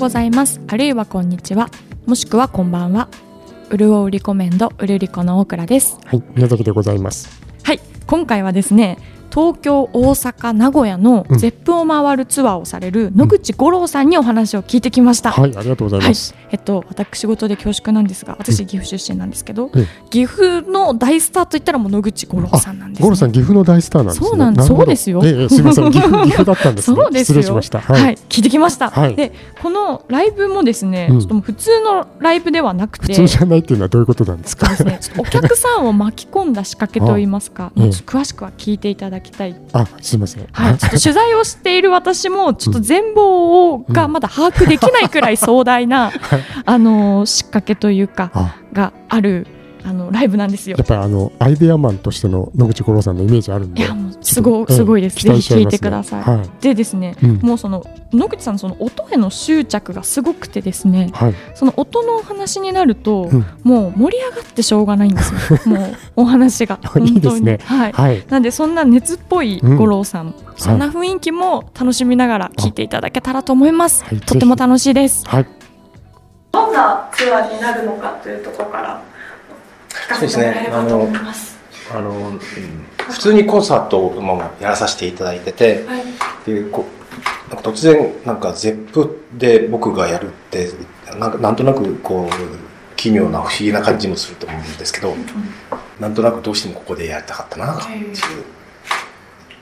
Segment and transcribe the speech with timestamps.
[0.00, 0.62] ございます。
[0.66, 1.68] あるいはこんにちは。
[2.06, 3.10] もしくはこんばんは。
[3.68, 5.98] うるおうリコメンドうるりこの大倉です。
[6.06, 7.28] はい、宮崎でございます。
[7.62, 8.96] はい今回はですね
[9.30, 11.38] 東京大阪名古屋のうん。
[11.38, 16.34] 絶プを回るツアーをされる野口五郎さんにお話を聞いてきました、はい、ありがとうございます。
[16.50, 24.28] えっと、私事で恐縮なんですが私岐阜出身なんですけど、え岐阜の大スターといったらもう野口五郎さんなんです、ね、五郎さん、岐阜の大スターなんですね。
[24.28, 25.20] そうなんそうですよ。
[25.24, 26.96] ええ、すみません、 岐阜、岐阜だったんですね。
[26.96, 27.34] そうですよ。
[27.34, 27.80] 失礼しました。
[27.80, 28.14] は、はい。
[28.14, 28.16] い。
[28.28, 29.14] 聞いてきました、はい。
[29.14, 31.20] でこのライブもですね、うん。
[31.20, 34.68] ちょっと普通のライブではなくて普通じゃないっていうのはどういうことなんですか？
[35.18, 40.46] お客さんを巻き込んだ仕掛けといいますか、詳しくは聞いていただきたい、あ、すみません。
[40.52, 46.12] はい、 ちょっと取材をしている私も、ちょっと全貌をがまだ把握できないくらい壮大な、
[46.64, 49.46] あの仕掛けというか、あ、がある
[49.84, 50.84] あのライブなんですよや。
[50.84, 53.82] っぱりあのアイデアマンとしての野口五郎さんのイメージあるんで。
[53.82, 55.16] いやもうすごすごいです。
[55.16, 56.22] 期ぜひ聞いてください。
[56.22, 56.50] はい。
[56.60, 61.34] でですね、うんもうその野口さんのその音への執着がすごくてですね、はい。
[61.54, 65.58] その音のお話になると、うんもう盛り上がってしょうがないんですよ。
[65.66, 67.92] もうお話が本当にいいですねはい。
[67.92, 68.24] はい。
[68.28, 74.04] なんでそんな熱っぽいうん五郎さん、そんな雰囲気も楽しみながら聞いていただけたらと思います。
[74.04, 75.24] はいとっても楽しいです。
[75.28, 75.46] はい。
[76.52, 79.02] どんなツアーになるのかというところから
[79.88, 81.58] 聞かせてもらえればと思います。
[81.94, 82.40] あの、うん
[83.10, 86.04] 普通にコンサートをまあやらさせていただいててはい。
[86.46, 86.99] でこう
[87.48, 90.70] なんか突然なんか ZEP で僕がやるって
[91.18, 95.14] なんかなんとなくこう奇妙な不思議な感じもすると思うんですけど
[95.98, 98.14] なんとなくどうしてもここでやりたかったなっていう。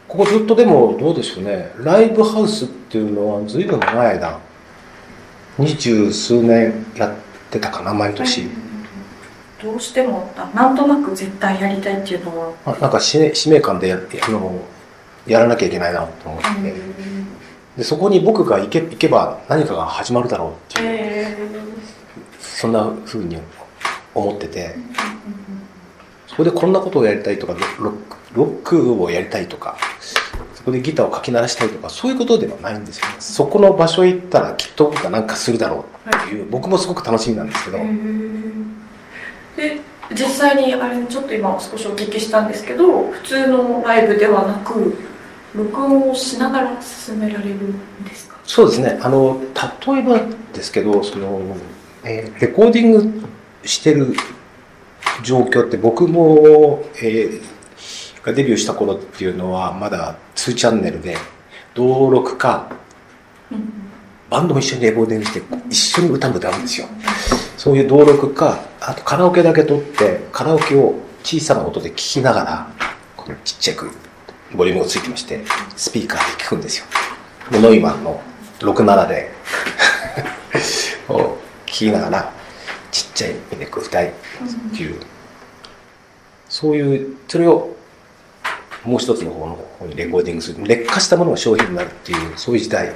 [0.09, 1.71] ここずっとでもどうでしょうね。
[1.77, 4.41] ライブハウスっていうのは随分長い間
[5.59, 7.17] 二十数年やっ
[7.51, 8.49] てたかな毎年。
[9.63, 12.55] どうしてもなんとなく絶対やりたいっていうのは。
[12.65, 14.63] あなんか使命使命感でやあの
[15.27, 16.49] やらなきゃいけないなと思って、
[17.79, 21.37] でそこに僕が行け行けば何かが始まるだろうっていう、え
[22.41, 23.39] そんなふうに
[24.17, 24.75] 思ってて、
[26.27, 29.79] そこでこんなことをやりたいとかロックロックをやりたいとか
[30.57, 33.15] そこでギターをかき鳴らしたいとかそういうことではないんですよね。
[33.21, 37.79] そこの場所へ行ったらきっと僕が何かするだろうっていう、僕もすごく楽しみなんですけど、
[39.57, 39.81] で
[40.13, 44.97] 実際にあれちょっと今少しお聞きしたんですけど普通のライブではなく
[45.59, 48.39] 録音をしながら進められるんですか？
[48.45, 48.99] そうですね。
[49.03, 49.41] あの、
[49.87, 50.21] 例えば
[50.55, 51.57] ですけど、その、
[52.05, 53.29] えーレコーディング
[53.65, 54.15] してる
[55.23, 57.43] 状況って僕も、えー
[58.23, 61.17] がデビューした頃っていうのはまだ2チャンネルで、
[61.75, 62.71] 同録か、
[64.29, 66.89] バンドも一緒にレコーディングして一緒に歌も歌うんですよ。
[67.57, 72.69] そういう同録か、あとカラオケだけ撮って、カラオケを小さな音で聞きながら、
[73.17, 73.91] このちっちゃく
[74.55, 75.45] ボリュームがついてまして、
[75.77, 76.87] スピーカーで聞くんですよ。
[77.51, 78.21] でノイマンの
[78.61, 79.31] 67で
[81.09, 81.37] を
[81.67, 82.33] 聞きながら
[82.91, 84.11] ちっちゃい目でこう歌いっ
[84.75, 85.01] ていう、
[86.49, 87.77] そういうそれを
[88.85, 90.65] もう一つの方の方にレコーディングする。
[90.65, 92.93] 劣化したものが商品になるっていうそういう時代。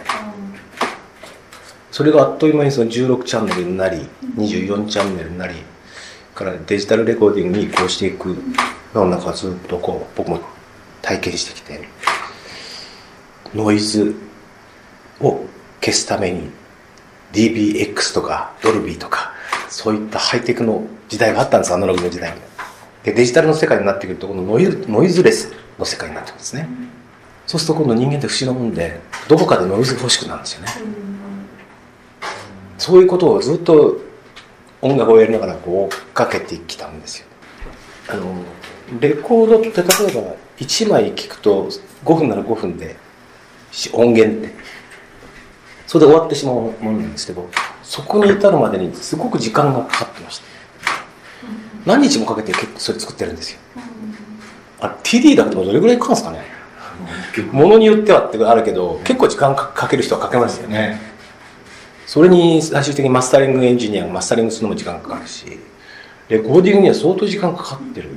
[1.91, 4.09] それがあっという間にその16チャンネルになり
[4.39, 5.55] 24チャンネルになり
[6.35, 8.35] からデジタルレコーディングに移行していく
[8.95, 10.41] のをなんかずっとこう僕も
[11.03, 11.81] 体験してきて
[13.55, 14.15] ノイズ
[15.21, 15.45] を
[15.81, 16.49] 消すために
[17.33, 19.33] DBX とかドルビーとか
[19.69, 22.41] そういったハイテクの時代があったんですアナログの時代に。
[23.03, 26.69] でデジタルの世界になってくるとこのノイズノイズレスの世界になってくるんですね。
[27.47, 30.69] そうすると今度人間って不思議なもんでどこかでノイズが欲しくなるんですよね。
[32.79, 33.99] そういうことをずっと
[34.81, 37.27] 音楽をやりながらこう追っかけてきたんですよ。
[38.09, 38.35] あの
[39.01, 41.69] レコードって例えば1枚聴くと
[42.05, 42.97] 5分なら5分で
[43.71, 44.55] し音源って。
[45.87, 47.51] それで終わってしまうものなんですけど
[47.83, 50.45] そこに至るまでにすごく時間がかかってました
[51.85, 53.61] 何日もかけて結構それ作ってるんですよ。
[54.81, 56.47] あ TD だけでもどれぐらいかかるんですかね。
[57.53, 60.99] ものによってはってあるけど結構時間かかける人はかけますよね。
[62.07, 65.59] それに最終的にマスタリングエンジニアがマスタリングするのも時間かかるし
[66.29, 68.09] レコーディングには相当時間かかってる。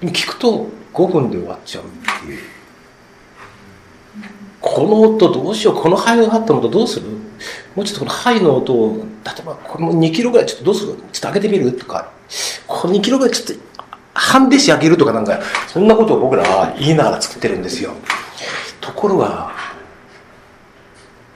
[0.00, 0.68] でも聞くと
[0.98, 2.40] 5分で終わっちゃうっていう。
[4.60, 7.06] この音どうしようこのハイハットの音どうする？
[7.76, 10.94] もうちょっとこのハイの音を例えばこれも2キロぐらいちょっとどうする？
[11.12, 11.72] ちょっと上げてみる？
[11.72, 12.10] とか。
[12.66, 13.64] この2キロぐらいちょっと
[14.14, 17.92] 半デシ上げるとかなんかそんなことを僕らは言いながら作ってるんですよ。
[18.80, 19.52] ところが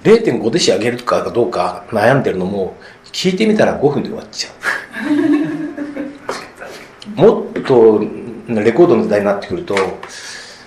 [0.03, 2.77] 0.5デシ上げるかどうか悩んでるのも
[3.13, 4.51] 聞いてみたら5分で終わっちゃ
[7.17, 7.21] う。
[7.21, 8.03] もっと
[8.61, 9.75] レコードの時代になってくると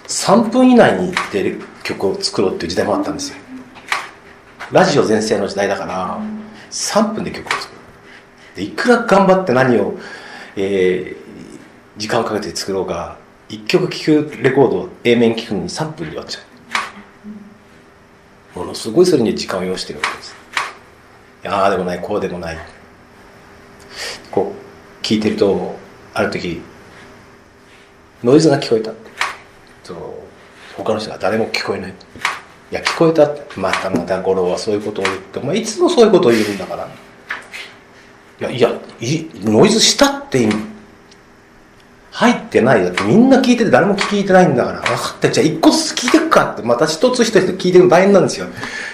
[0.07, 3.37] 3分以内にで曲を作ろうっていう時代もあったんですよ。
[4.71, 6.19] ラジオ全盛の時代だから
[6.71, 7.79] 3分で曲を作る。
[8.55, 9.97] でいくら頑張って何を、
[10.55, 11.25] えー
[11.97, 13.17] 時間をかけて作ろうが
[13.47, 16.39] 1曲聴くレコードを A 面聴くのに3分で終わっちゃ
[18.55, 18.59] う。
[18.59, 20.35] ものすごいそれに時間を要してるわけです。
[21.43, 22.57] いやああでもないこうでもない。
[24.29, 25.77] こう聞いてると
[26.13, 26.61] ある時
[28.25, 28.91] ノイズが聞こえた
[29.83, 29.97] そう。
[30.75, 31.91] 他の人が誰も聞こえない。
[31.91, 31.93] い
[32.71, 36.87] や聞こえたってまたまた五郎はそういうことを言ってお前いつもそういうことを言うんだから。
[38.39, 38.69] いやいや
[38.99, 40.55] いノイズしたって意味
[42.11, 44.81] 入ってないだってみんな聞いてて誰も聞いてないんだから。
[44.81, 46.63] 分かったじゃあ一個ずつ聞いていくかって。
[46.63, 48.47] また一つ一つ聞いていくの大変なんですよ。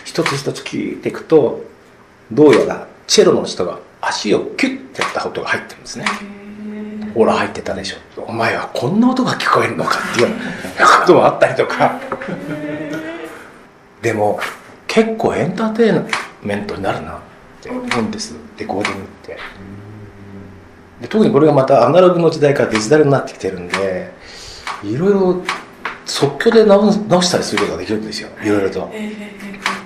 [0.03, 1.63] 一つ一つ聞いていくと
[2.33, 6.05] どうやらチェロの人が足をキュッてやった音が入ってるんですね。
[7.13, 8.23] ほら入ってたでしょ。
[8.27, 10.35] お前はこんな音が聞こえるのかっていう
[11.01, 11.99] こともあったりとか。
[14.01, 14.39] でも
[14.87, 16.07] 結構エンターテイン
[16.43, 17.15] メントになるなっ
[17.61, 18.35] て思うんです。
[18.57, 19.37] レコーディングって。
[21.01, 24.13] で特にこれがまたアナログの時代からデジタルになってきてるんで
[24.83, 25.41] いろいろ
[26.05, 28.29] 即興で直直したりすることができるんですよ。
[28.43, 28.91] いろいろと。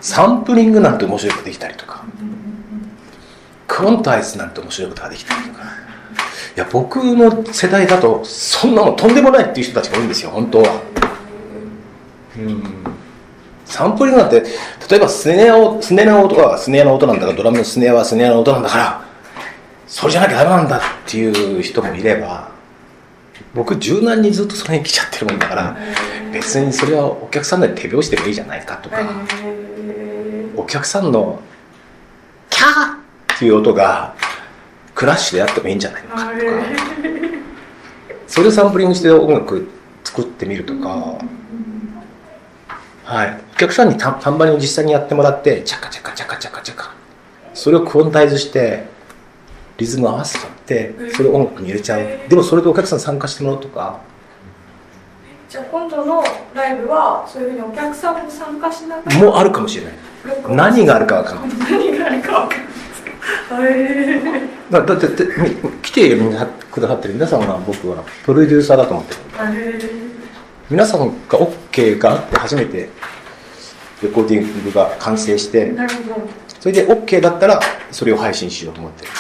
[0.01, 2.03] サンプリングなんて面白いことができたりとか。
[3.67, 5.63] クオンタイズなんて面白いことができたりとか
[6.55, 10.81] いや僕の世代だとそんなもんとんでもないっていう人たちが多いんですよ本当は。
[12.37, 12.63] うん。
[13.65, 14.41] サンプリングなんて
[14.89, 19.05] 例えばスネアをスネアの音はスネアの音なんだからドラムのスネアはスネアの音なんだから
[19.87, 22.51] それじゃなきゃダメなんだっていう人もいれば
[23.53, 25.77] 僕柔軟にずっとそれに来ちゃってるもんだから
[26.31, 28.97] 別にそれはお客さんで手拍子でもいいじゃないかとか
[30.55, 31.39] お客さんの
[32.49, 32.93] キャー
[33.35, 34.15] っていう音が
[34.95, 36.31] クラッシュであってもいいんじゃないのかとか。
[38.27, 39.67] それをサンプリングして音楽
[40.03, 41.19] 作ってみるとか。
[43.03, 43.39] はい。
[43.53, 46.93] お客さんにタンバリンを実際にやってもらってチャカチャカチャカチャカチャカ。
[47.53, 48.87] それをクオンタイズして
[49.77, 52.29] リズム合わせちゃってそれを音楽に入れちゃう。
[52.29, 53.99] でもそれでお客さん参加してもらうとか。
[55.49, 59.17] じゃあ今度のライブはそういうふうにお客さんも参加しながら。
[59.19, 59.93] もうあるかもしれない。
[60.49, 61.69] 何があるか分かんない。
[61.69, 62.74] 何があるか分かんない
[64.71, 66.17] だだってってみ来て
[66.71, 69.19] くださってる皆さんは僕はプロデューサーだと思ってる。
[70.69, 70.99] 皆さん
[71.29, 72.89] が OK があって初めて
[74.01, 76.29] レコーディングが完成してなるほど。
[76.59, 77.59] それで OK だったら
[77.91, 79.11] それを配信しようと思ってる。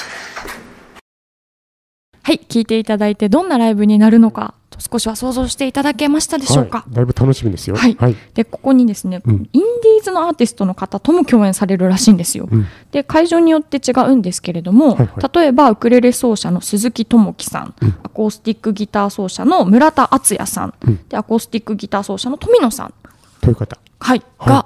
[2.23, 6.79] はい、聞いていただいてどんなライブになるのかと少しは想像していただけましたでしょうか？
[6.79, 7.75] はい、だいぶ楽しみですよ。
[7.75, 8.15] はいはい。
[8.33, 12.47] でここにですね、うんインディーズのアーティストの方とも共演されるらしいんですよ。
[12.51, 22.93] うんで会場によって違うんですけれども、はいは例えばウクレレ奏者の鈴木智樹さん、アコースティックギター奏者の村田敦也さん、うんでアコースティックギター奏者の富野さん、
[23.41, 23.77] という方。
[23.99, 24.65] はいはいが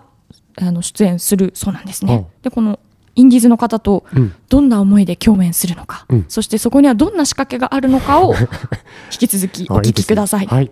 [0.62, 2.14] あの出演するそうなんですね。
[2.14, 2.80] はいでこの
[3.19, 4.33] インディーズの方とうん。
[4.50, 6.25] どんな思いで共演するのか、うん。
[6.30, 8.33] そしてそこにはどんな仕掛けがあるのかを
[9.12, 10.48] 引き続きお聞きください。
[10.50, 10.71] あですね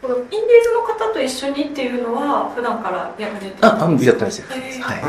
[0.00, 4.80] このインディーズの方と一緒にっていうのは普段からやられてるああやってないですよ、へー。
[4.82, 5.00] はい、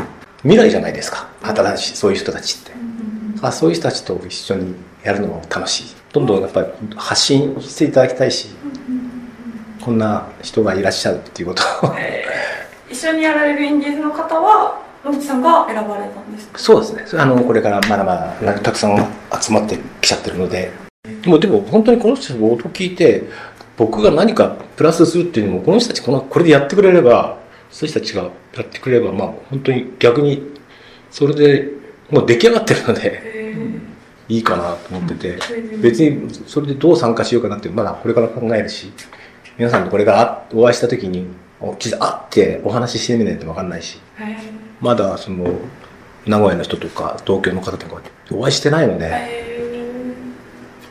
[0.42, 1.28] 未来じゃないですか？
[1.44, 2.72] 新しいそういう人たちって。
[3.42, 4.74] あそういう人たちと一緒に
[5.04, 5.96] やるのも楽しい。
[6.14, 8.48] どんどんやっぱり発信していただきたいし
[9.82, 11.94] こんな人がいらっしゃるっていうことを。
[12.90, 16.58] 一緒にやられるインディーズの方は野口さんが選ばれたんですか？
[16.58, 17.22] そうですね。
[17.22, 18.98] あのこれからまだまだたくさん
[19.40, 20.72] 集まってきちゃってるので。
[21.22, 23.24] でもでも本当にこの人たちの音を聞いて
[23.78, 27.38] 僕が何かプラスするっていうのもこの人たちこのこれでやってくれれば
[27.70, 28.30] そういう人たちがや
[28.64, 30.42] ってくれればまあ本当に逆に
[31.12, 31.70] それで
[32.10, 33.56] もう出来上がってるのでへ
[34.28, 35.38] いいかなと思ってて。
[35.38, 38.92] ー別にそれでどう参加しようかなってまだこれから考えるし
[39.56, 41.28] 皆さんとこれがあお会いした時に
[41.60, 44.00] お実は会ってお話ししてみないと分かんないし
[44.82, 45.54] まだその
[46.26, 48.02] 名古屋の人とか東京の方とか
[48.32, 49.60] お会いしてないので、へ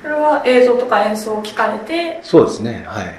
[0.01, 0.03] ー。
[0.03, 2.21] それは映像とか演奏を聞かれて？
[2.23, 3.15] そうですねはい。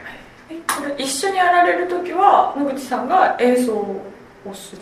[0.50, 4.02] えこれ一緒にやられる時は野口さんが演奏を
[4.54, 4.82] する？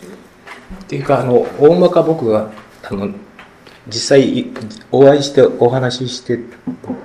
[0.82, 2.50] っていうかあの大まか僕が
[2.82, 3.10] あの
[3.86, 4.54] 実際い
[4.90, 6.38] お会いしてお話しして、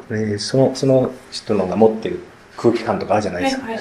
[0.09, 2.19] えーそのその人のが持ってる
[2.55, 3.79] 空気感とかあるじゃないですか、はい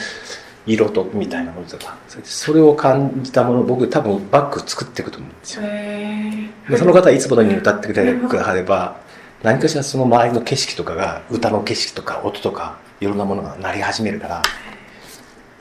[0.69, 5.63] 色とみたいなものとかそれを感じたものを僕多分バッグ作っていくと思うんですよ。
[5.65, 9.01] へでその方はいつものように歌ってくれくだされば
[9.43, 14.43] 何かしらその周りの景色とかが歌の景色とか音とかいろんなものが鳴り始めるから、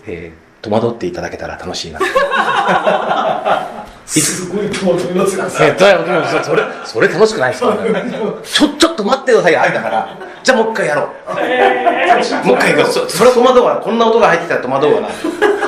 [0.06, 2.00] えー戸惑っていただけたら楽しいな
[4.08, 7.76] すごい戸惑いますよえだよでもそそれそれ楽しくないですか
[8.44, 10.18] ちょちょっと待ってくださいあれだから。
[10.44, 12.48] じゃあもう一回やろう。
[12.48, 15.08] もう一回やろうそそれは戸惑うわなこんな音が入ってきたら戸惑うわな。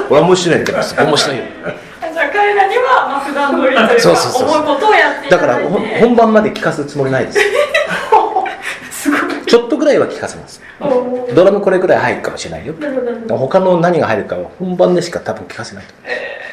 [0.10, 1.43] 俺は面白いんだけど面白いよ。
[2.13, 4.50] じゃあ彼らには、まあ、普段段取りというかそうそうそう。
[4.50, 5.60] 思うことをやっていただから
[6.00, 7.39] 本番まで聞かすつもりないです。
[8.91, 9.19] すごい。
[9.46, 10.62] ちょっとぐらいは聞かせます。
[11.36, 12.74] ドラムこれぐらい入るかもしれないよ。
[13.29, 16.48] 他の何が入るかは本番でしか多分聞かせないと思う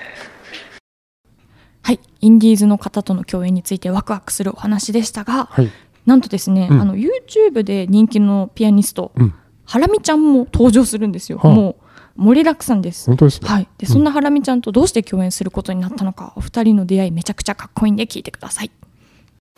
[1.87, 5.71] はい、インディーズの方との共演についてワクワクするお話でしたが、はい。
[6.05, 9.33] なんとですね、うんあの YouTube で人気のピアニスト、うん。
[9.65, 11.39] ハラミちゃんも登場するんですよ。
[11.39, 11.77] はあも
[12.19, 13.07] う盛りだくさんです。
[13.07, 13.49] 本当ですね。
[13.49, 18.71] はい、でそんなハラミちゃんとどうして共演することになったのか、お二人の出会いめちゃくちゃかっこいいんで聞いてください。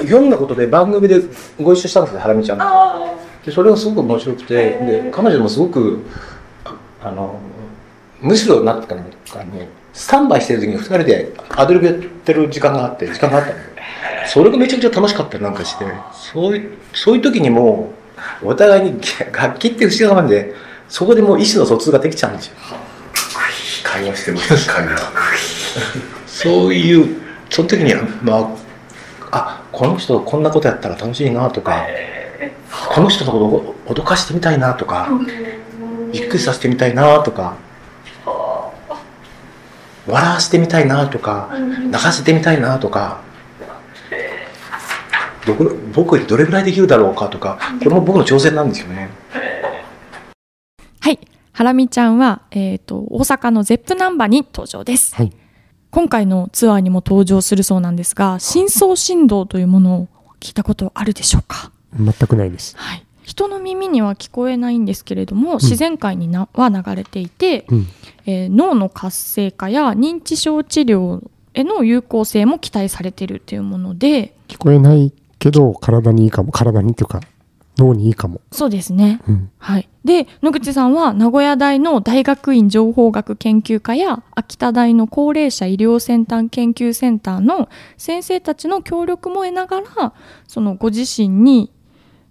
[0.06, 1.22] ひょんなことで番組で
[1.58, 2.58] ご一緒したんですよハラミちゃん
[3.44, 6.04] でそれがすごく面白くてで彼女もすごく
[7.02, 7.40] あの
[8.20, 9.02] むしろなんてかね
[9.98, 13.56] スタンバイしてる時に2人でアドリブやってる時間があって時間があったん
[14.28, 15.84] それがめちゃくちゃ楽しかったりなんかして。
[16.12, 17.92] そういうそういう時にも
[18.42, 19.00] うお互いに
[19.32, 20.54] 楽器って不思議なもんで
[20.88, 22.56] そこでもう意思の疎通ができちゃうんですよ。
[23.82, 24.70] 会話してます。
[24.70, 24.98] 会話
[26.28, 28.56] そういうその時にはま
[29.32, 31.84] ああこの人こんなことやったら楽しいなとか
[32.70, 35.08] この人のことを脅かしてみたいなとか
[36.12, 37.56] びっくりさせてみたいなとか
[40.08, 41.50] 笑わせてみたいなとか
[41.90, 43.20] 泣かせてみたいなとか
[45.46, 49.10] どこ僕にどれぐらいできるだろうかとかこれも僕の挑戦なんですよね
[51.00, 51.18] はい、
[51.52, 55.14] ハラミちゃんは、えー、と大阪のゼップナンバーに登場です。
[55.14, 55.32] はい。
[55.90, 61.72] 今回のツアーにも登場するそうなんですが、深層振動というものを聞いたことあるでしょうか？
[61.98, 62.76] 全くないです。
[62.76, 67.86] はい、人の耳には聞こえないんですけれども、自然界になは流れていて、うん。
[68.24, 76.52] えー脳の活性化や認知症治療への有効性も期待されているというもので聞こえないけど、体にいいかも。
[76.52, 77.20] 体にっていうか、
[77.76, 78.40] 脳にいいかも。
[78.50, 79.20] そうですね。
[79.28, 79.50] うん。
[79.58, 87.68] はい、で野口さんは名古屋大の大学院情報学研究科や秋田大の高齢者医療先端研究センターの
[87.98, 90.12] 先生たちの協力も得ながら
[90.46, 91.70] そのご自身に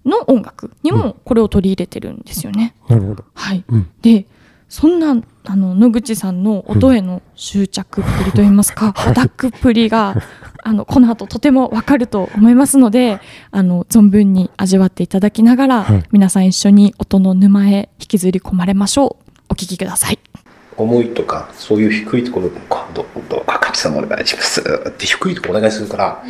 [0.07, 2.75] の音楽にもこれを取り入れてるんですよね。
[2.87, 3.25] なるほど。
[3.33, 3.89] はい、うん。
[4.01, 4.25] で
[4.69, 10.15] そんなあの野口さんの音への執着っぷりといいますか、オタクっぷりが
[10.63, 13.21] あのこの後とてもわかると思いますので
[13.51, 16.03] あの存分に味わっていただきながら、はい。
[16.11, 19.25] 皆さん一緒に音の沼へ引きずり込まれましょう。
[19.49, 20.19] お聞きください。
[20.75, 24.61] 思いとかそういう低いところで今度どうか神様お願いします。
[24.61, 26.23] って低いところお願いするから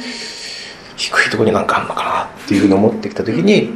[0.97, 3.71] 低いところに何かあるのかなっていうふうに思ってきた時に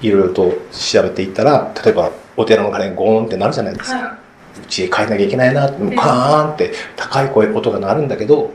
[0.00, 4.18] いろいろと調べていったら例えばお寺の鐘がゴーンってなるじゃないですか、は
[4.62, 8.52] うちへ帰んなきゃいけないなってカーンって高い声音が鳴るんだけど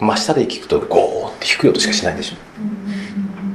[0.00, 2.36] 真下で聞くとゴーンって低い音しかしないでしょ。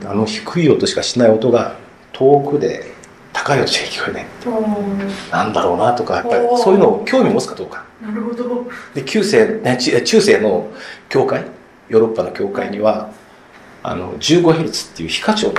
[0.08, 1.76] あの低い音しかしない音が
[2.14, 2.94] 遠くで
[3.34, 4.26] 高い音しか聞こえない。
[5.32, 7.84] なんだろうなとかやっぱりそういうのを興味持つかどうか。
[8.00, 8.68] なるほど。
[8.94, 9.60] で中世
[10.04, 10.72] 中世の
[11.10, 11.46] 教会？
[11.90, 13.12] ヨーロッパの教会には
[13.88, 15.54] あの 15Hz っていう非課長の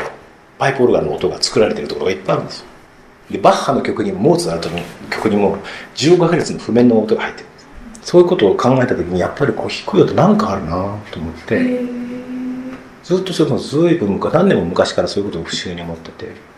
[0.58, 2.66] パイプオルガンの音が作られてるところがいっぱいあるんですよ。
[3.30, 4.80] でバッハの曲にもモーツァルトの
[5.10, 5.58] 曲にも
[5.94, 7.46] 15Hz の譜面の音が入ってる。
[7.48, 7.66] んです
[8.02, 11.80] そういうことを考えた時にやっぱりこう低い音なんかあるなと思って、
[13.04, 16.56] ずっとそれもずいぶん昔何年も昔からそういうことを不思議に思ってて。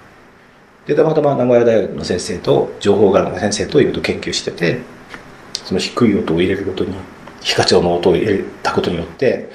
[0.86, 4.78] でたまたま名古屋大学の先生と情報学の先生ということ研究してて
[5.66, 6.94] その低い音を入れることに
[7.42, 9.50] 非課長の音を入れたことによって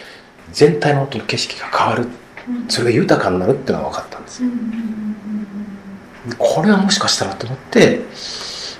[0.53, 2.07] 全体の景色が変わる。
[2.69, 4.43] それが豊かになるっていうのが分かったんです。
[6.37, 8.01] これはもしかしたらと思って、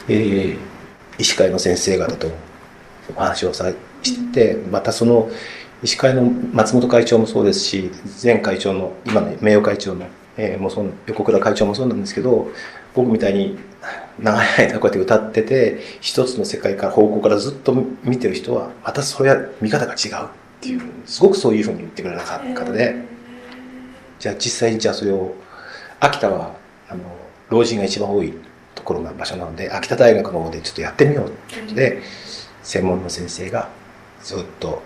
[0.08, 0.58] えー
[1.20, 2.28] 医師会の先生方と
[3.16, 5.30] お話をさしてまたその
[5.84, 7.92] 医師会の松本会長もそうですし
[8.24, 12.52] 前会長の今の名誉会長の、えーもうその横倉会長もそうなんですけど
[12.96, 13.58] 僕みたいに
[14.20, 20.28] 長い間こうやって歌ってて一つの世界から方向からずっと見てる人はまたそれは見方が違う
[20.64, 23.14] っていうすごくそういうふうに言ってくれた方で。
[24.24, 25.36] じゃあ実際にじゃあそれを
[26.00, 26.56] 秋田は
[26.88, 27.04] あの
[27.50, 28.34] 老人が一番多い
[28.74, 32.02] ところの場所なので秋田大学の方でちょっとやってみようってことで
[32.64, 33.68] 専門の先生が
[34.22, 34.82] ずっと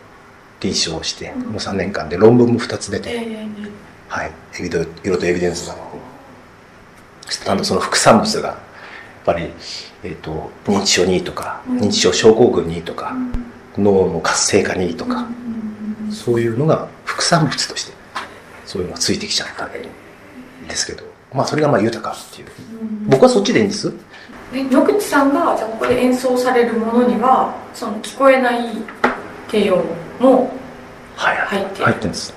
[0.59, 1.41] 臨床してうん。
[1.41, 3.71] もう3年間で論文も2つ出て、えー
[4.07, 5.75] はい、エビド色とエビデンスが
[7.51, 8.57] あのその副産物がやっ
[9.23, 9.51] ぱり、
[10.01, 11.79] えー、と認知症にいいとか、うん。
[11.79, 13.13] 認知症症候群にいいとか、
[13.77, 15.27] 脳の活性化にいいとか、
[16.11, 17.93] そういうのが副産物として
[18.65, 19.69] そういうのがついてきちゃったん
[20.67, 22.47] ですけどまあそれがまあ豊かっていう。
[23.07, 23.93] 僕はそっちでいいんです。
[24.53, 28.69] で野口さんがじゃあここで演奏されるものにはその聞こえない
[29.49, 29.83] 低音
[30.19, 30.51] も
[31.15, 31.85] はい入ってる。
[31.85, 32.33] 入ってるんです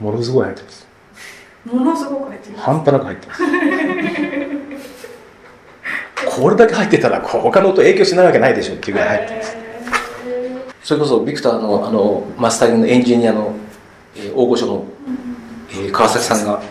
[0.00, 0.86] ものすごい入ってるんです。
[1.64, 3.42] ものすごく入ってる半端なく入ってます。
[6.36, 9.56] これだけ入ってたら他の音影響しないわけないでしょっていうぐらい入ってます
[10.92, 13.54] そそれこそビクターのあのマスタリングのエンジニアの、
[14.14, 14.84] えー大御所の、
[15.70, 16.62] えー川崎さんが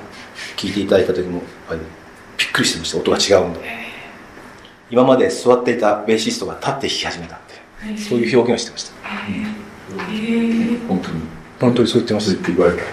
[0.56, 1.80] 聞いていただいた時もやっぱり
[2.38, 2.98] びっくりしてました。
[3.00, 3.60] 音が違うんで。
[4.92, 8.94] 今まで座っていたベーシストが立って弾き始めたってそういう表現をしてました。
[10.88, 11.22] 本当に。
[11.60, 12.84] 本当にそう言ってましそう言って言われた。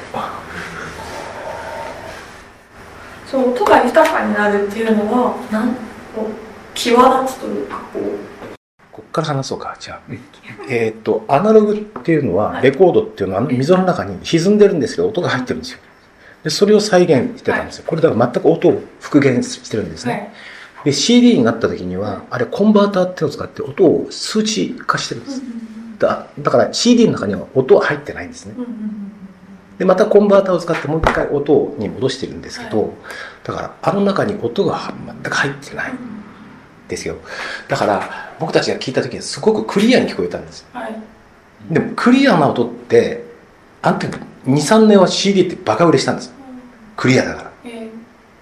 [3.30, 5.74] そう音が豊かになるっていうのはなん
[6.14, 8.37] こう際立つというかこう
[8.98, 10.00] こっから話そうかじゃあ。
[10.68, 15.78] えーっとアナログっていうのはレコードっていうのは溝の中に沈んでるんですけど音が入ってるんですよ。
[16.42, 17.84] でそれを再現してたんですよ。
[17.86, 20.32] これだから全く音を復元してるんですね、
[20.74, 20.84] はい。
[20.86, 25.42] で CD になった時にはあれコンバーターっていうのを使って音を数値化してるんです。
[25.98, 28.54] だだから CD の中には音は入ってないんですね。
[29.78, 32.94] でまたコンバーターを使ってもう一回音に戻してるんですけど、
[33.44, 35.92] だからあの中に音が全く入ってない。
[35.92, 36.17] ん
[36.88, 37.16] ですよ。
[37.68, 40.66] だから僕たちが聞いた時にすごくクリアに聞こえたんです。
[40.72, 40.94] はい。
[41.70, 43.24] でもクリアな音って
[43.82, 46.32] あの時23年は CD ってバカ売れしたんです。
[46.96, 47.52] クリアだから。
[47.64, 47.88] えー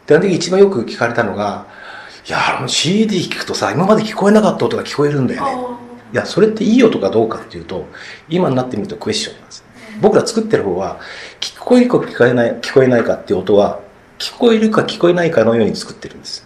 [0.06, 1.66] であの時一番よく聞かれたのが
[2.26, 5.78] 「いやあの CD 聞くとさ今まで聞こえなかった音が聞こえるんだよね」あ
[6.12, 7.86] いやそれっていい音かどうかっていうと
[8.28, 9.64] 今になってみるとクエスチョンなんです。
[10.00, 11.00] 僕ら作ってる方は
[11.40, 13.80] 聞こえるか聞こえない聞こえないかっていう音は
[14.18, 16.45] 聞こえるか聞こえないかのように作ってるんです。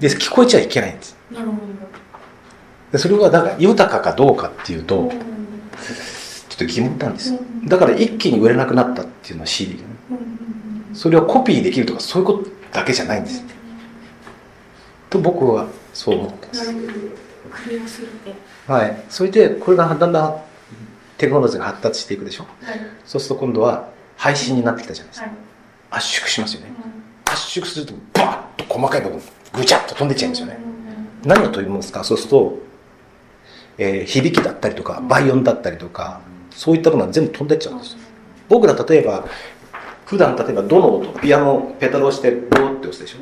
[0.00, 1.16] で聞こえちゃいけないんです。
[1.30, 1.52] なるほ
[2.92, 7.38] でそれはだから豊かかどうかっていうとどちょっと疑問なんですよ。
[7.38, 7.66] うん。
[7.66, 9.84] だから一気に売れなくなったっていうのは CD がね。
[10.92, 13.44] それをコピーできるとかそういうことだけじゃないんです
[15.08, 18.02] と僕はそう思ってます。
[18.66, 19.02] はい。
[19.08, 20.42] それでこれがだんだん
[21.16, 22.46] テクノロジーが発達していくでしょ。
[22.62, 22.80] はい。
[23.04, 25.26] そうすると今度は配信になってきたじゃないですか。
[25.26, 25.36] はい。
[25.92, 26.72] 圧縮しますよね。
[27.26, 29.20] 圧縮するとバーッと細かい部分
[29.52, 30.58] ぐちゃっと飛んでっちゃいますよね。
[31.24, 32.02] 何を飛びますか？
[32.04, 32.58] そうすると、
[33.78, 37.98] えー響きだったりとか倍音だったりとかそういったものは全部飛んでっちゃうんですよ。
[38.48, 39.26] 僕ら例えば
[40.06, 43.18] 普段例えばドの音ピアノペダルをしてドって押すでしょ？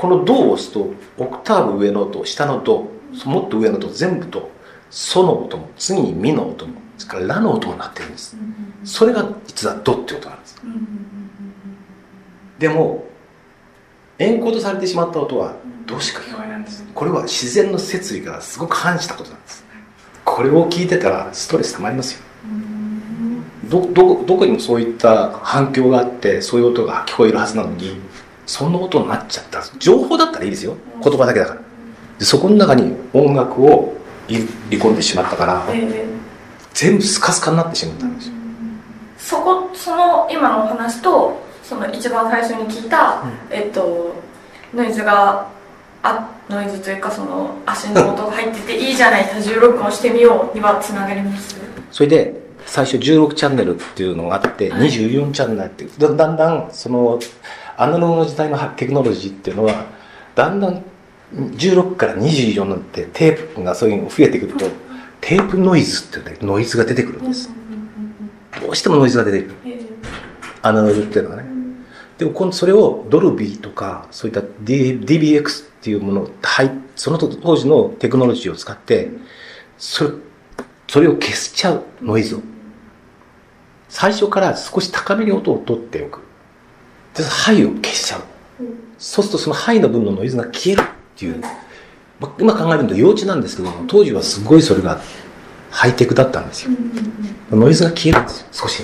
[0.00, 2.88] このドを押すとオクターブ上の音下のド
[3.24, 4.50] もっと上の音全部と
[4.88, 8.36] ソの音も次にミの音もそれからラの音もなってるんです。
[8.84, 10.62] それが実はドって音なんです。
[12.58, 13.04] でも
[14.20, 15.54] エンコードされてしまった音は
[15.86, 16.84] ドしか聞こえないんです。
[16.94, 19.64] これは自然の摂理からすごく反したことなんです。
[20.26, 22.20] これを聞いてたらストレスたまりますよ。
[23.64, 27.98] どどどこにもそういった反響があってそういう音が聞こえるはずなのに
[28.44, 29.62] そんな音になっちゃった。
[29.78, 30.76] 情報だったらいいですよ。
[31.02, 31.60] 言葉だけだから。
[32.18, 33.94] でそこの中に音楽を
[34.28, 36.04] 入り込んでしまったからえー
[36.74, 38.34] 全部スカスカになってしまったんですよ。
[39.16, 44.12] そこその今のお話とその一番最初に聞いた、えっと
[44.74, 45.48] ノイズが
[46.02, 51.60] あノイズというかその足の音が入ってていいじゃない多重録音してみようにはつながります。
[51.92, 54.88] それで最初16チャンネルっていうのがあってはい。
[54.88, 57.20] 24チャンネルってだだんだんその
[57.76, 59.86] アナログの時代のテクノロジーっていうのは
[60.34, 60.82] だんだん
[61.32, 64.66] 16から24になってテープがそういうのが増えてくると
[65.20, 67.48] テープノイズっていうねノイズが出てくるんです。
[68.60, 69.54] どうしてもノイズが出てくる。
[69.66, 69.90] えー
[70.62, 71.49] アナログっていうのはね
[72.20, 79.10] でも今度それをドルビーとかそういった D- DBX っていうものをはいその当時のテクノロジーを使って
[79.78, 80.10] それ
[80.86, 82.40] それを消しちゃうノイズを。
[83.88, 86.20] 最初から少し高めに音を取っておく。
[87.14, 88.20] でハイを消しちゃう。
[88.98, 90.84] そうするとそのハイの分のノイズが消えるっ
[91.16, 91.40] ていう。
[92.20, 95.00] まあ今考えると幼稚なんですけども当時はすごいそれが
[95.70, 96.72] ハイテクだったんですよ。
[97.50, 98.82] ノイズが消えるんですよ少し。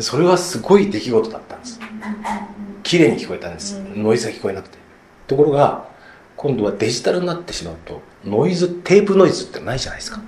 [0.00, 1.77] それはすごい出来事だったんです
[2.82, 3.80] 綺麗に聞こえたんです。
[3.94, 4.78] ノイズが聞こえなくて。
[5.26, 5.88] ところが
[6.36, 10.20] 今度はデジタルになってしまうとノイズテープノイズってないじゃないですか。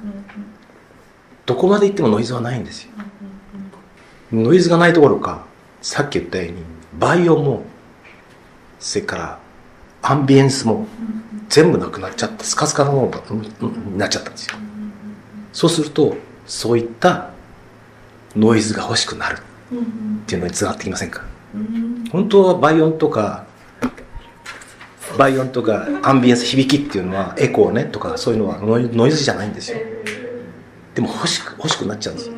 [1.46, 2.90] どこまで行ってもノイズはないんですよ。
[4.32, 5.46] ノイズがないところか
[5.82, 6.62] さっき言ったように
[6.98, 7.62] バイオンも
[8.78, 9.38] それから
[10.02, 10.86] アンビエンスも
[11.48, 14.56] 全部なくなっちゃってスカスカのものがになっちゃったんですよ。
[15.52, 16.16] そうすると
[16.46, 17.30] そういった
[18.36, 19.38] ノイズが欲しくなる。
[19.38, 19.42] っ
[20.26, 21.24] ていうのにつながってきませんか？
[22.12, 23.46] 本当はバイオンとか
[25.18, 29.78] バイオンとかアンビエンス響きっていうのはエコーねとかそういうのはノイズじゃないんですよ。
[30.94, 32.34] でも欲しく欲しくなっちゃうんですよ。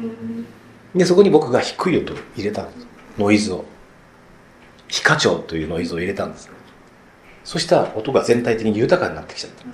[0.95, 2.87] でそこに僕が低い音を入れたんです。
[3.19, 3.65] ノイズを。
[4.89, 6.51] 非可聴というノイズを入れたんです。
[7.45, 9.65] そしたら音が全体的に豊かになってきちゃった。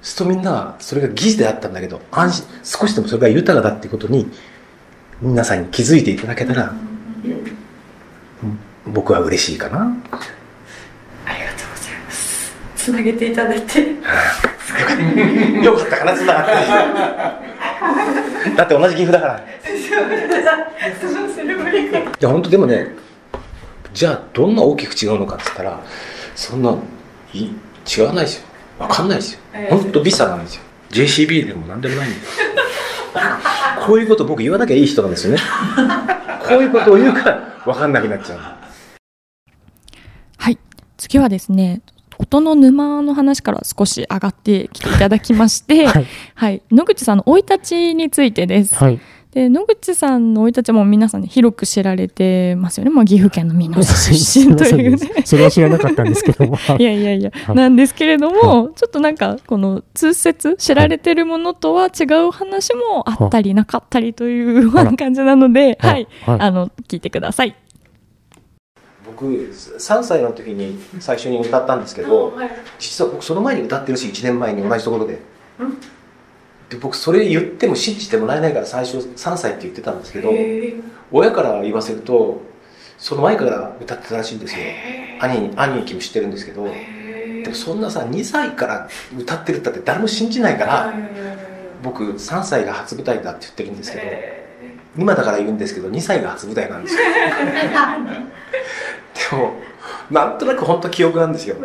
[0.00, 4.28] するとみんなそれが疑似であったんだけど安心少しでもそれが豊かだっていうことに
[5.20, 6.74] 皆さんに気づいていただけたら、
[8.86, 13.80] 僕は嬉しいかなありがとうございますつなげていただいて
[15.62, 17.52] よかったかなつながって
[18.56, 19.38] だって同じ岐阜だから。
[19.38, 19.42] い
[22.20, 22.88] や、本当でもね、
[23.92, 25.80] じゃあどんな大きく違うのかって言ったら、
[26.34, 26.76] そんな
[27.32, 27.50] い
[27.96, 28.46] 違わないですよ。
[28.78, 29.40] わかんないですよ。
[29.70, 30.62] 本当ビザなんですよ。
[30.90, 32.46] JCB でも何でもないんですよ。
[33.86, 35.40] こういうこと僕言わなきゃいい人なんですよね。
[36.48, 38.61] こういうことを言うから分かんなくなっちゃう。
[41.02, 41.82] はい次はですね
[42.18, 46.06] 音の沼の話から少し上がってきていただきまして、はい。
[46.34, 48.76] はい、野口さんの生い立ちについてです。
[48.76, 49.00] はい。
[49.32, 55.22] で野口さんの生い立ちも皆さん、ね、広く知られてますよね、まあ、岐阜県の美濃市出身というね。
[55.24, 56.56] それは知らなかったんですけども。
[56.56, 67.56] は いいやいやいや、はいなんですけれども、ちょっとなんかこの通説知られてるものとは違う話もあったりなかったりという 感じなので、はいあの聞いてください。
[69.16, 72.34] 僕、3歳の時に最初に歌ったんですけど、
[72.78, 75.18] 実は僕その前に歌ってるし1年前に同じところで,、
[76.70, 80.32] で僕それ言っても信じてもらえないから最初3歳って言ってたんですけど
[81.10, 82.40] 親から言わせると
[82.98, 84.60] その前から歌ってたらしいんですよ。
[85.20, 86.66] 兄に兄貴も知ってるんですけど。
[87.42, 90.94] でもそんなさ2歳から歌ってるったって誰も信じないから
[91.82, 94.04] 僕3歳が初舞台だって言ってるんですけど
[95.02, 97.00] 今だから言うんですけど2歳が初舞台なんですよ
[99.30, 99.54] でも
[100.10, 101.56] なんとなく本当記憶なんですよ。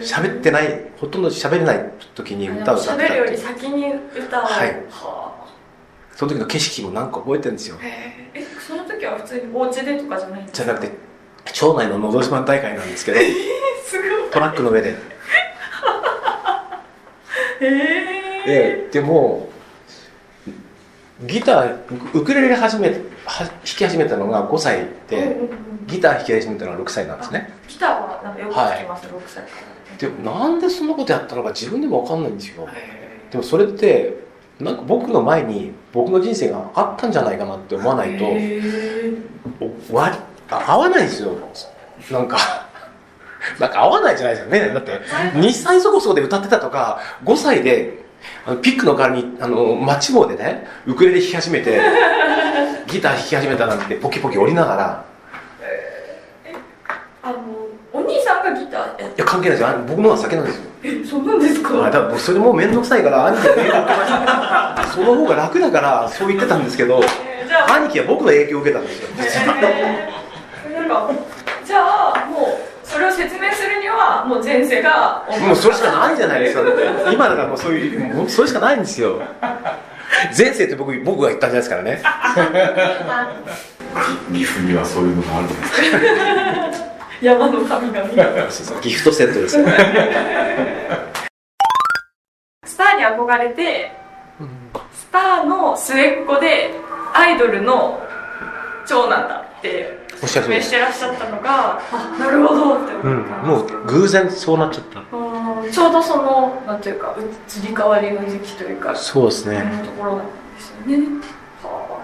[0.00, 3.86] 喋ってないほとんど喋れない時に歌を歌ってた喋るより先に
[4.16, 4.44] 歌を。
[4.46, 4.68] はい。
[4.90, 5.46] は
[6.14, 7.76] その時の景色もなんか覚えてるんですよ。
[7.82, 10.64] ええその時は普通にお家でとかじゃないんですか？
[10.64, 10.92] じゃなくて
[11.52, 13.18] 町内ののど自慢大会なんですけど。
[13.84, 14.30] すごい。
[14.30, 14.90] トラックの上で。
[17.60, 17.66] へ
[18.46, 19.48] えででも
[21.22, 21.76] ギター
[22.14, 22.94] ウクレレ始めは
[23.44, 25.36] 弾き始めたのが5歳で
[25.86, 27.52] ギター弾き始めたのが6歳なんですね。
[27.68, 29.50] ギターはなんかよく聞きます、6歳か。
[29.92, 32.66] らでもなんでそんなことやったのか自分でも分かんないんですよ。
[32.72, 34.26] へでもそれって
[34.60, 38.24] なんか僕の前に僕の人生があったんじゃないかなって思わないと
[39.94, 40.12] わ
[40.50, 41.32] あ合わないんですよ。
[42.10, 42.38] なんか
[43.60, 44.68] なんか合わないじゃないですよね。
[44.74, 44.92] だって
[45.34, 48.04] 2歳そこそこで歌ってたとか5歳で
[48.46, 51.80] あのピックの代わりにあのマッチ棒でねウクレレ弾き始めて
[52.86, 55.04] ギター弾き始めたなんてポキポキ折りながら。
[57.22, 57.36] あの
[57.92, 59.68] お兄さんがギターやっいや関係ないですよ。
[59.68, 60.62] あ僕の方が先なんですよ。
[60.84, 61.84] えそうなんですか？
[61.86, 64.10] あだかそれもう面倒くさいから兄貴の影響を受けまし
[64.76, 64.84] た。
[64.92, 69.08] その方が楽だからそう言ってたんですけどえーじゃあ兄貴は僕の影響を受けたんですよ。
[69.62, 71.10] えーなんか
[71.64, 76.62] じゃあもうそれを説明するにはもう前世がもうそれしかないじゃないですか。
[77.12, 79.20] 今だからもうそういうもうそれしかないんですよ
[80.36, 82.02] 前世って僕僕が言ったんじゃないですからね。
[84.32, 85.60] 岐阜にはそういうのがあるんです
[86.80, 86.86] か
[87.22, 88.08] 山の神々
[88.82, 89.66] ギフトセットですよ。
[92.64, 93.90] スターに憧れて
[94.92, 96.70] スターの末っ子で
[97.14, 98.02] アイドルの
[98.86, 100.56] 長男だっておっしゃる通り。
[100.56, 105.00] です説明してらっしゃったのがあなるほどってうん思った、もう偶然そうなっちゃった。
[105.16, 107.16] うんちょうどそのなんていうか
[107.48, 109.62] 移り変わりの時期というかそうですね。
[109.62, 111.04] のところなんですよね、
[111.62, 112.00] は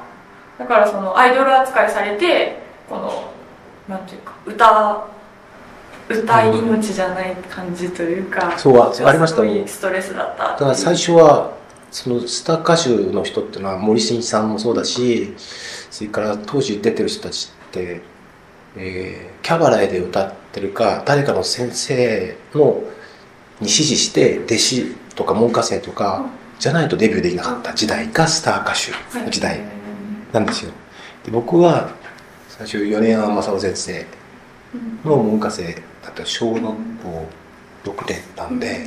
[0.58, 3.32] あ、だからそのアイドル扱いされてこの
[3.88, 5.06] なんていうか歌
[6.08, 9.36] 歌い命じゃない感じというか、そうあありました。
[9.36, 11.56] すごもんいストレスだっただから最初は
[11.90, 22.82] そのスター歌手の人っていうのは森進一さんもそうだしそれから当時出てる人たちえーキャバレーで歌ってるか誰かの先生の
[23.60, 26.24] に指示して弟子とか門下生とか
[26.58, 29.60] じゃないとデビューできなかった時代がスター歌手の時代。
[30.32, 30.72] なんですよ。
[31.24, 31.90] で僕は
[32.48, 34.06] 最初米山正夫先生
[35.04, 36.72] の門下生だった小学校
[37.84, 38.86] 6年なんで、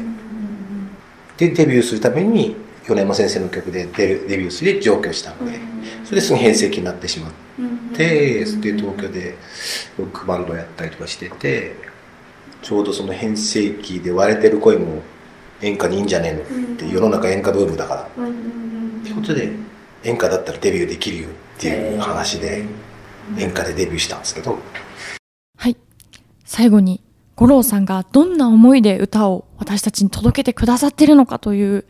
[1.38, 2.56] でデビューするために
[2.88, 5.60] 米山先生の曲でデビデビューする上京したので
[6.04, 7.32] それですぐ変声期になってしまっ
[7.96, 9.38] てで東京で
[9.98, 11.76] ロックバンドやったりとかしてて
[12.62, 15.02] ちょうどその変声期で割れてる声も
[15.62, 18.10] 演歌にいいんじゃねえのって世の中演歌ブームだから。
[18.16, 18.22] と
[19.10, 19.52] いうことで
[20.04, 22.66] 演歌だったらデビューできるよっていう話で
[23.38, 24.58] 演歌でデビューしたんですけど。
[25.58, 25.78] はい。
[26.44, 27.02] 最後に
[27.36, 31.86] 五郎さんがどんな思いで歌を私たちに届けてくださっているのかという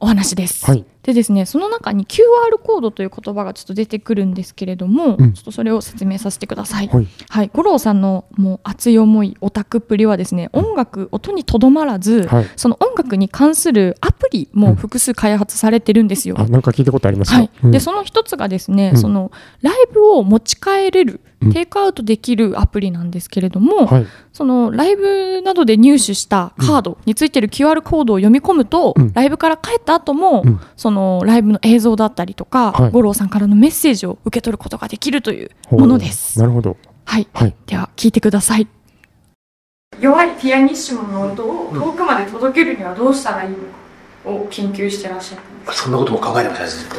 [0.00, 0.66] お話です。
[0.66, 6.88] はいでですねその中に QR コードという言葉がちょっと出てくるんですけれども、うんちょっとそれを説明させてください。
[6.88, 7.06] はい。
[7.28, 12.46] はい、五郎さんのもう熱い思いオタクっぷりはですね音楽音にとどまらず、はい。
[12.56, 16.36] その音楽に関するアプリも複数開発されてるんですよ。
[16.38, 17.50] あ、なんか聞いたことありますはいよ。
[17.64, 19.30] うんでその一つがですね、うんその
[19.62, 24.06] ライブを持ち帰れるうんテイクアウトできるアプリなんですけれども、はい。
[24.32, 36.38] そのライブなどで入手したカードについてる QR コードを読み込むと、うんライブから帰った後も、うんそのライブの映像だったりとか、はい五郎さんからのメッセージを受け取ることができるというものです。
[36.38, 36.76] なるほど。
[37.04, 37.54] はい、はい。
[37.66, 38.68] では聞いてください。
[40.00, 43.56] 弱いピアニッシモの音を遠くまで届けるにはどうしたらいいの？
[43.56, 43.80] か
[44.24, 46.96] を研究してらっしゃるんですそんなことも考えてましたねずっと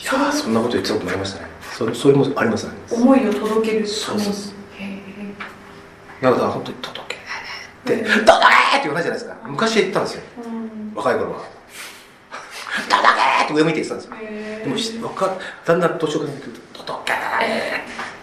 [0.00, 1.48] いやーそんなこと言ってたこともありましたね。
[1.76, 2.72] そそれもありますね。
[2.90, 4.52] 思いを届けるそうそうそう。
[4.78, 4.88] へー。
[4.90, 4.94] い
[6.22, 7.14] やだから本当に届け。
[7.94, 9.36] って「届け!」って言わないじゃないですか。
[9.44, 10.22] 昔は言ったんですよ。
[10.44, 10.92] うん。
[10.94, 11.38] 若い頃は
[12.88, 13.08] 「届
[13.38, 15.00] け!」って上向いて言ってたんですよ。
[15.00, 15.34] でもか
[15.64, 17.18] だんだん年を重ねてくると「届け!」っ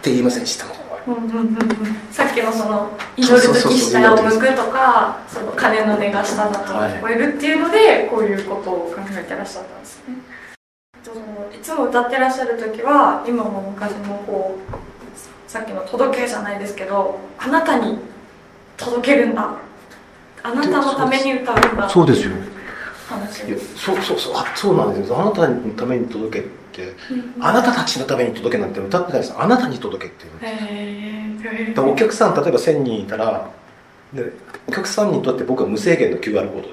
[0.02, 0.76] て言いませんでしたもん。
[1.06, 1.38] うんうんうん。
[1.38, 10.14] うんさっきのその祈る時下を向くとかその鐘の音が下だと聞こえるっていうのでこういうことを考えてらっしゃったんですね。
[11.54, 17.98] いつも歌ってらっしゃる時は今も昔もこうさっきの「届け」じゃないですけどあなたに
[18.76, 19.48] 届けるんだ。
[20.42, 22.34] あなたのために歌うんだそうですよい
[23.76, 25.20] そうそうそうあそうなんですよ。
[25.20, 26.94] あなたのために届けって
[27.40, 29.34] あなたたちのために届けなんて歌ってないです。
[29.36, 30.32] あなたに届けっていう。
[30.40, 33.48] へだお客さん例えば1000人いたら
[34.12, 34.32] で
[34.68, 36.68] お客さんにとって僕は無制限の QR コード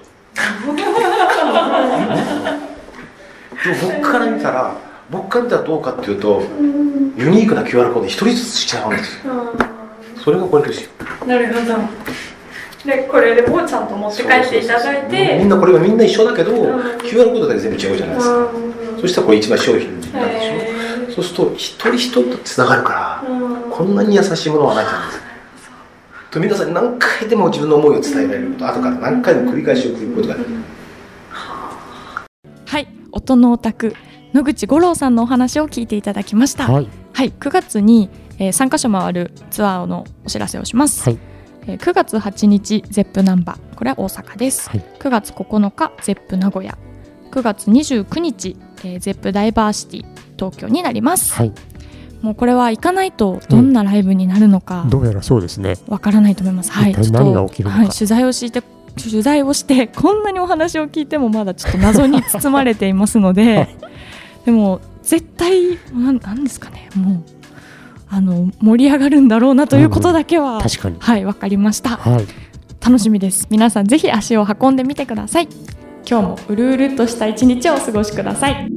[3.63, 4.75] でも僕から見たら
[5.09, 6.41] 僕から見たらどうかっていうと
[7.17, 9.33] ユニークな QR コード一人ずつしちゃうんですよ。
[10.23, 10.89] それがこれですよ。
[11.27, 11.77] なるほど。
[12.85, 15.37] でこれでもうちゃんと持って帰っていただいて。
[15.39, 16.55] みんなこれはみんな一緒だけど、ん。
[16.99, 18.41] QR コードだけ全部違うじゃないですか、う
[18.97, 19.01] ん。
[19.01, 21.13] そしたらこれ一番商品になるでしょ、へー。
[21.13, 23.71] そうすると一人一人とつながるから、うん。
[23.71, 25.25] こんなに優しいものはないじゃないですか。
[26.31, 30.55] と皆さんに何回でも自分の思いを伝えられること後から何回も繰り返し送ることができる。
[30.55, 30.63] はい、
[33.13, 33.95] 音のオタク
[34.33, 36.67] 野口五郎さんのお話を聞いていただきました。
[36.67, 37.31] はい、はい。
[37.31, 41.03] 9月に、えー、3カ所回るツアーのお知らせをします。
[41.03, 41.19] はい
[41.65, 44.69] えー9月8日ゼップナンバーこれは大阪です。
[44.69, 46.77] はい9月9日ゼップ名古屋、
[47.31, 50.05] 9月29日、えー、ゼップダイバーシティ
[50.37, 51.33] 東京になります。
[51.35, 51.53] はい。
[52.21, 55.75] もうこれは行かないとどんなライブになるのかどうやらそうですね。
[55.87, 56.71] わからないと思います。
[56.71, 58.63] はい、何が起きるのかはい、取材をして
[58.97, 63.75] 取材をして こんなにお話を聞いてもまだちょっと謎に包まれていますので、
[64.45, 67.23] でも絶対なんですかねもう
[68.09, 70.97] あの盛り上がるんだろうなということだけは、確かに。
[70.99, 71.97] はいわかりました。
[71.97, 72.25] はい。
[72.83, 73.47] 楽しみです。
[73.49, 75.47] 皆さんぜひ足を運んでみてください。
[76.07, 78.72] 今日もうるうるっとした一日をお過ごしください。